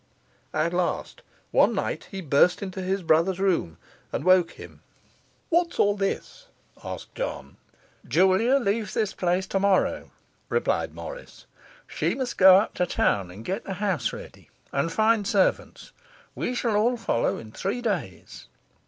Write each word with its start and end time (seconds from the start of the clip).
At 0.55 0.73
last, 0.73 1.21
one 1.51 1.75
night, 1.75 2.07
he 2.09 2.21
burst 2.21 2.63
into 2.63 2.81
his 2.81 3.03
brother's 3.03 3.39
room 3.39 3.77
and 4.11 4.23
woke 4.23 4.53
him. 4.53 4.81
'What's 5.49 5.77
all 5.77 5.93
this?' 5.95 6.47
asked 6.83 7.13
John. 7.13 7.57
'Julia 8.07 8.55
leaves 8.55 8.95
this 8.95 9.13
place 9.13 9.45
tomorrow,' 9.45 10.09
replied 10.49 10.95
Morris. 10.95 11.45
'She 11.85 12.15
must 12.15 12.39
go 12.39 12.55
up 12.57 12.73
to 12.73 12.87
town 12.87 13.29
and 13.29 13.45
get 13.45 13.63
the 13.63 13.75
house 13.75 14.11
ready, 14.11 14.49
and 14.71 14.91
find 14.91 15.27
servants. 15.27 15.91
We 16.33 16.55
shall 16.55 16.75
all 16.75 16.97
follow 16.97 17.37
in 17.37 17.51
three 17.51 17.83
days. 17.83 18.47